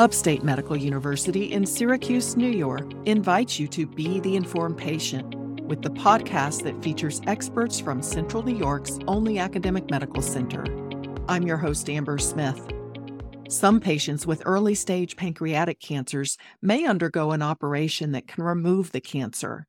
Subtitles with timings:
[0.00, 5.34] Upstate Medical University in Syracuse, New York invites you to be the informed patient
[5.64, 10.64] with the podcast that features experts from Central New York's only academic medical center.
[11.28, 12.66] I'm your host, Amber Smith.
[13.50, 19.02] Some patients with early stage pancreatic cancers may undergo an operation that can remove the
[19.02, 19.66] cancer.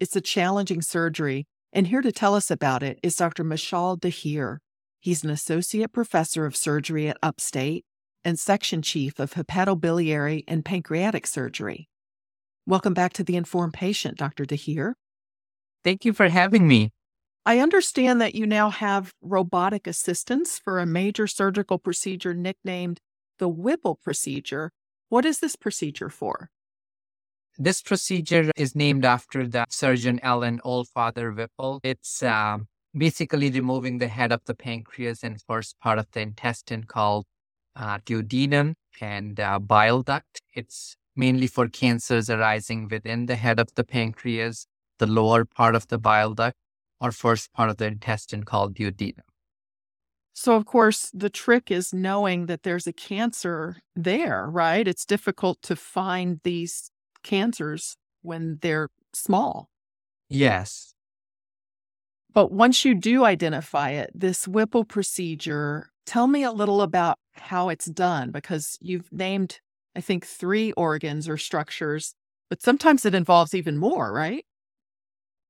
[0.00, 3.44] It's a challenging surgery, and here to tell us about it is Dr.
[3.44, 4.60] Mashaal Dhir.
[4.98, 7.84] He's an associate professor of surgery at Upstate
[8.24, 11.88] and section chief of hepatobiliary and pancreatic surgery.
[12.66, 14.44] Welcome back to the Informed Patient, Dr.
[14.44, 14.94] Dhir.
[15.84, 16.92] Thank you for having me.
[17.44, 23.00] I understand that you now have robotic assistance for a major surgical procedure nicknamed
[23.38, 24.72] the Whipple procedure.
[25.10, 26.48] What is this procedure for?
[27.58, 31.80] This procedure is named after the surgeon Allen Oldfather Whipple.
[31.82, 32.58] It's uh,
[32.96, 37.26] basically removing the head of the pancreas and first part of the intestine called
[37.76, 40.40] uh, duodenum and uh, bile duct.
[40.54, 44.66] It's mainly for cancers arising within the head of the pancreas,
[44.98, 46.56] the lower part of the bile duct,
[47.00, 49.22] or first part of the intestine called duodenum.
[50.36, 54.86] So, of course, the trick is knowing that there's a cancer there, right?
[54.86, 56.90] It's difficult to find these
[57.22, 59.68] cancers when they're small.
[60.28, 60.94] Yes.
[62.32, 67.68] But once you do identify it, this Whipple procedure, tell me a little about how
[67.68, 69.60] it's done because you've named,
[69.96, 72.14] I think, three organs or structures,
[72.50, 74.44] but sometimes it involves even more, right?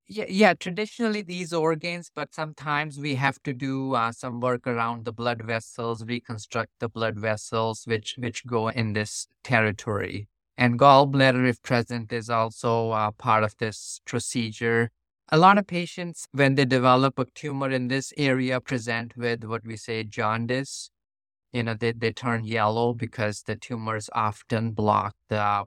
[0.07, 0.53] Yeah, yeah.
[0.55, 5.43] Traditionally, these organs, but sometimes we have to do uh, some work around the blood
[5.43, 10.29] vessels, reconstruct the blood vessels, which which go in this territory.
[10.59, 14.91] And gallbladder, if present, is also uh, part of this procedure.
[15.31, 19.65] A lot of patients, when they develop a tumor in this area, present with what
[19.65, 20.91] we say jaundice.
[21.53, 25.65] You know, they, they turn yellow because the tumors often block the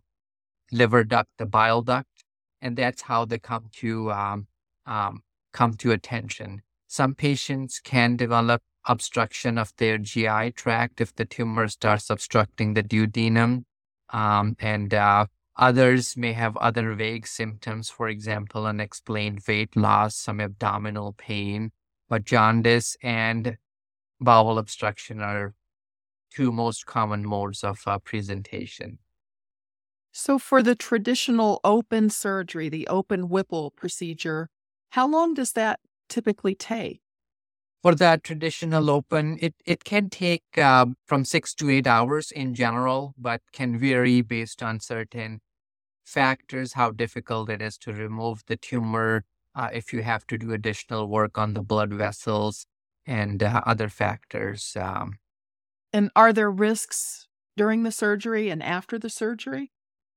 [0.71, 2.23] liver duct, the bile duct,
[2.61, 4.47] and that's how they come to um,
[4.85, 5.21] um,
[5.53, 6.61] come to attention.
[6.87, 12.83] Some patients can develop obstruction of their GI tract if the tumor starts obstructing the
[12.83, 13.63] duodenum,
[14.11, 15.25] um, and uh,
[15.57, 21.71] Others may have other vague symptoms, for example, unexplained weight loss, some abdominal pain,
[22.07, 23.57] but jaundice and
[24.21, 25.55] bowel obstruction are
[26.31, 28.99] two most common modes of uh, presentation.
[30.11, 34.49] So, for the traditional open surgery, the open Whipple procedure,
[34.91, 37.01] how long does that typically take?
[37.81, 42.53] For that traditional open, it, it can take uh, from six to eight hours in
[42.53, 45.41] general, but can vary based on certain
[46.07, 49.25] factors, how difficult it is to remove the tumor,
[49.55, 52.65] uh, if you have to do additional work on the blood vessels,
[53.05, 54.75] and uh, other factors.
[54.79, 55.19] Um,
[55.93, 59.71] and are there risks during the surgery and after the surgery?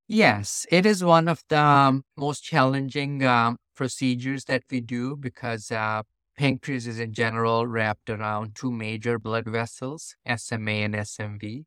[0.09, 5.71] Yes, it is one of the um, most challenging um, procedures that we do because
[5.71, 6.03] uh,
[6.37, 11.67] pancreas is in general wrapped around two major blood vessels, SMA and SMV.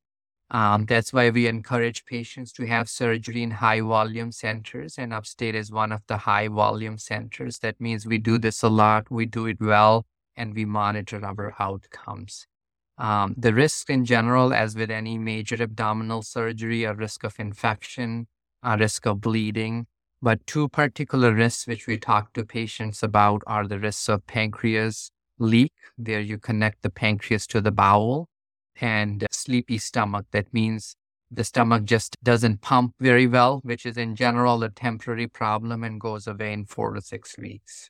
[0.54, 5.56] Um, that's why we encourage patients to have surgery in high volume centers, and Upstate
[5.56, 7.58] is one of the high volume centers.
[7.60, 10.06] That means we do this a lot, we do it well,
[10.38, 12.46] and we monitor our outcomes.
[13.00, 18.28] Um, the risk in general, as with any major abdominal surgery, a risk of infection,
[18.62, 19.88] a risk of bleeding.
[20.22, 25.10] But two particular risks which we talk to patients about are the risks of pancreas
[25.40, 25.74] leak.
[25.98, 28.30] There you connect the pancreas to the bowel
[28.82, 30.26] and sleepy stomach.
[30.32, 30.96] That means
[31.32, 36.00] the stomach just doesn't pump very well, which is in general a temporary problem and
[36.00, 37.90] goes away in four to six weeks.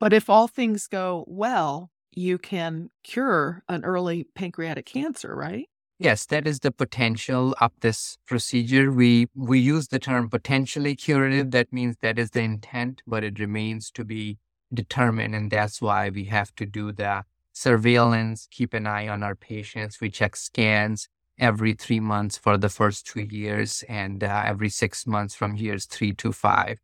[0.00, 5.68] But if all things go well, you can cure an early pancreatic cancer, right?
[5.98, 8.90] Yes, that is the potential of this procedure.
[8.90, 11.52] We we use the term potentially curative.
[11.52, 14.38] That means that is the intent, but it remains to be
[14.74, 19.34] determined, and that's why we have to do the surveillance, keep an eye on our
[19.34, 20.00] patients.
[20.00, 21.08] We check scans
[21.38, 25.86] every three months for the first two years and uh, every six months from years
[25.86, 26.78] three to five.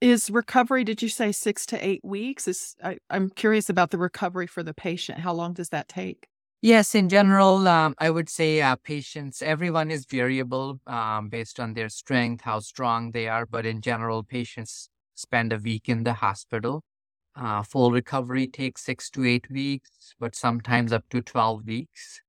[0.00, 2.48] Is recovery, did you say six to eight weeks?
[2.48, 5.20] Is I, am curious about the recovery for the patient.
[5.20, 6.26] How long does that take?
[6.60, 11.74] Yes, in general, um, I would say uh, patients, everyone is variable um, based on
[11.74, 13.46] their strength, how strong they are.
[13.46, 16.82] But in general, patients spend a week in the hospital.
[17.34, 22.20] Uh, full recovery takes six to eight weeks, but sometimes up to 12 weeks.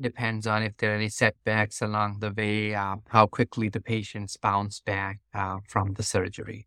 [0.00, 4.36] Depends on if there are any setbacks along the way, uh, how quickly the patients
[4.36, 6.66] bounce back uh, from the surgery.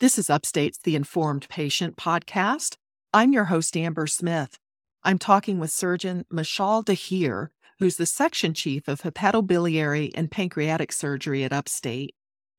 [0.00, 2.76] This is Upstate's The Informed Patient podcast.
[3.12, 4.58] I'm your host, Amber Smith.
[5.02, 7.48] I'm talking with surgeon Mashaal Dhir,
[7.78, 12.14] who's the section chief of hepatobiliary and pancreatic surgery at Upstate.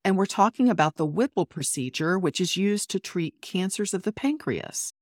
[0.05, 4.11] And we're talking about the Whipple procedure, which is used to treat cancers of the
[4.11, 4.93] pancreas.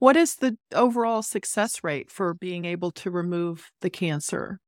[0.00, 4.58] What is the overall success rate for being able to remove the cancer?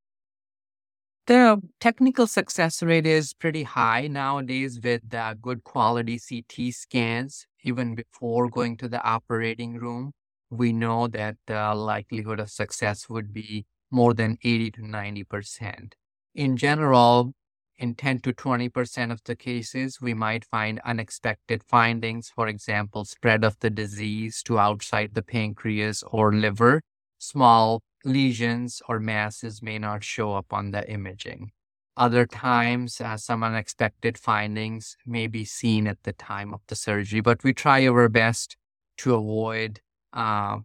[1.26, 7.49] The technical success rate is pretty high nowadays with uh, good quality CT scans.
[7.64, 10.12] Even before going to the operating room,
[10.49, 15.94] we know that the likelihood of success would be more than 80 to 90%.
[16.37, 17.35] In general,
[17.82, 23.43] in 10 to 20% of the cases, we might find unexpected findings, for example, spread
[23.43, 26.81] of the disease to outside the pancreas or liver.
[27.19, 31.50] Small lesions or masses may not show up on the imaging.
[31.96, 37.20] Other times, uh, some unexpected findings may be seen at the time of the surgery,
[37.20, 38.56] but we try our best
[38.99, 39.81] to avoid
[40.12, 40.58] uh,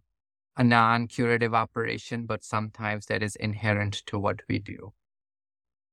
[0.56, 4.92] a non curative operation, but sometimes that is inherent to what we do.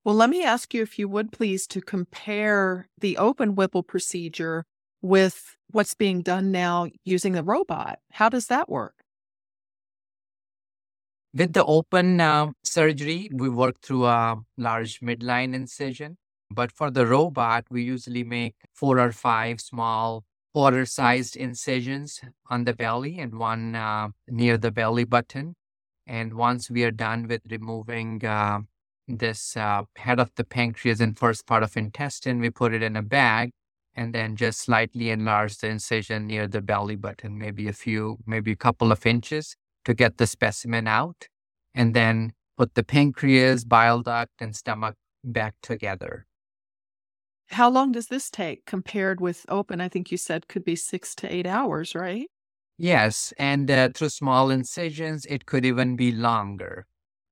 [0.05, 4.63] Well, let me ask you, if you would please, to compare the open Whipple procedure
[5.01, 7.97] with what's being done now using the robot.
[8.11, 8.93] How does that work?
[11.33, 16.17] With the open uh, surgery, we work through a large midline incision.
[16.51, 20.23] But for the robot, we usually make four or five small
[20.53, 22.21] quarter sized incisions
[22.51, 25.55] on the belly and one uh, near the belly button.
[26.05, 28.59] And once we are done with removing uh,
[29.07, 32.95] this uh, head of the pancreas and first part of intestine, we put it in
[32.95, 33.51] a bag
[33.95, 38.51] and then just slightly enlarge the incision near the belly button, maybe a few, maybe
[38.51, 39.55] a couple of inches
[39.85, 41.27] to get the specimen out,
[41.73, 46.25] and then put the pancreas, bile duct, and stomach back together.
[47.51, 49.79] How long does this take compared with open?
[49.79, 52.27] I think you said could be six to eight hours, right?
[52.77, 56.87] Yes, and uh, through small incisions, it could even be longer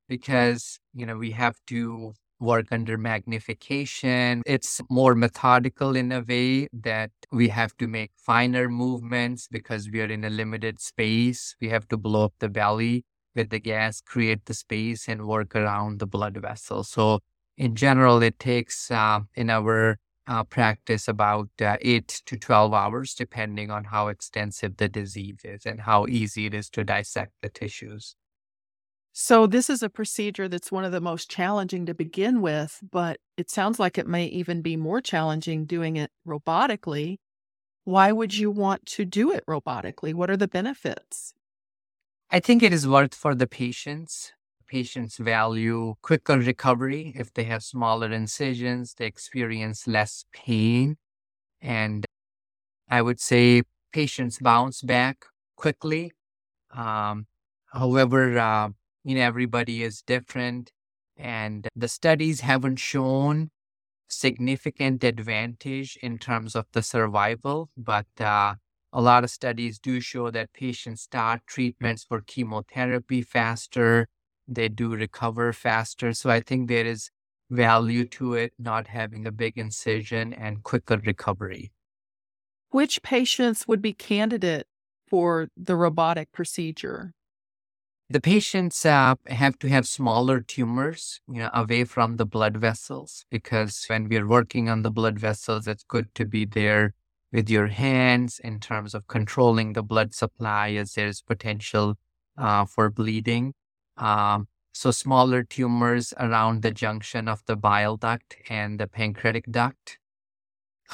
[0.08, 4.42] because you know we have to work under magnification.
[4.46, 10.02] It's more methodical in a way that we have to make finer movements because we
[10.02, 11.56] are in a limited space.
[11.62, 13.06] We have to blow up the belly
[13.36, 16.84] with the gas, create the space, and work around the blood vessel.
[16.84, 17.20] So,
[17.58, 19.98] in general, it takes uh, in our
[20.28, 25.66] uh, practice about uh, 8 to 12 hours, depending on how extensive the disease is
[25.66, 28.16] and how easy it is to dissect the tissues.
[29.16, 33.20] So, this is a procedure that's one of the most challenging to begin with, but
[33.38, 37.18] it sounds like it may even be more challenging doing it robotically.
[37.84, 40.16] Why would you want to do it robotically?
[40.16, 41.34] What are the benefits?
[42.32, 44.32] I think it is worth for the patients.
[44.68, 47.14] Patients value quicker recovery.
[47.16, 50.98] If they have smaller incisions, they experience less pain.
[51.62, 52.06] And
[52.90, 53.64] I would say
[53.94, 55.26] patients bounce back
[55.56, 56.12] quickly.
[56.72, 57.28] Um,
[57.74, 58.70] however, uh,
[59.04, 60.72] you know, everybody is different.
[61.18, 63.52] And the studies haven't shown
[64.08, 68.56] significant advantage in terms of the survival, but uh,
[68.92, 74.08] a lot of studies do show that patients start treatments for chemotherapy faster,
[74.48, 76.14] they do recover faster.
[76.14, 77.10] So I think there is
[77.50, 81.72] value to it not having a big incision and quicker recovery.
[82.70, 84.68] Which patients would be candidate
[85.08, 87.14] for the robotic procedure?
[88.14, 93.26] The patients uh, have to have smaller tumors, you know, away from the blood vessels
[93.32, 96.94] because when we're working on the blood vessels, it's good to be there
[97.32, 101.96] with your hands in terms of controlling the blood supply as there's potential
[102.38, 103.56] uh, for bleeding.
[103.98, 109.98] Um, so smaller tumors around the junction of the bile duct and the pancreatic duct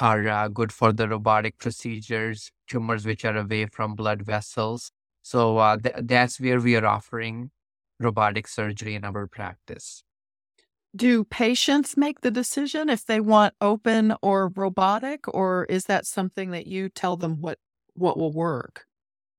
[0.00, 4.90] are uh, good for the robotic procedures, tumors which are away from blood vessels.
[5.30, 7.52] So uh, th- that's where we are offering
[8.00, 10.02] robotic surgery in our practice.
[10.96, 16.50] Do patients make the decision if they want open or robotic, or is that something
[16.50, 17.60] that you tell them what
[17.94, 18.86] what will work?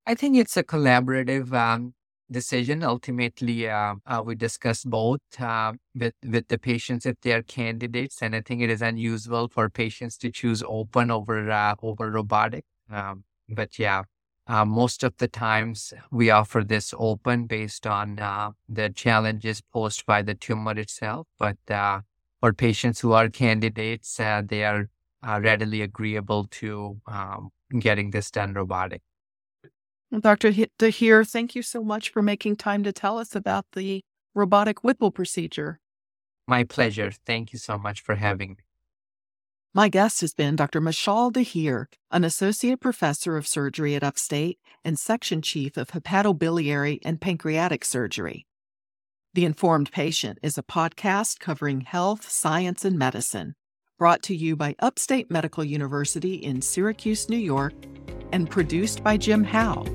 [0.06, 1.92] I think it's a collaborative um,
[2.30, 2.82] decision.
[2.82, 8.22] Ultimately, uh, uh, we discuss both uh, with with the patients if they are candidates,
[8.22, 12.64] and I think it is unusual for patients to choose open over uh, over robotic.
[12.88, 14.04] Um, but yeah,
[14.46, 20.04] uh, most of the times, we offer this open based on uh, the challenges posed
[20.04, 21.28] by the tumor itself.
[21.38, 22.00] But uh,
[22.40, 24.90] for patients who are candidates, uh, they are
[25.26, 29.02] uh, readily agreeable to um, getting this done robotic.
[30.20, 30.52] Dr.
[30.52, 34.02] Dhir, thank you so much for making time to tell us about the
[34.34, 35.80] robotic Whipple procedure.
[36.46, 37.12] My pleasure.
[37.24, 38.56] Thank you so much for having me.
[39.74, 40.82] My guest has been Dr.
[40.82, 47.18] Mashaal Dhir, an associate professor of surgery at Upstate and section chief of hepatobiliary and
[47.18, 48.44] pancreatic surgery.
[49.32, 53.54] The Informed Patient is a podcast covering health, science, and medicine,
[53.98, 57.72] brought to you by Upstate Medical University in Syracuse, New York,
[58.30, 59.86] and produced by Jim Howe.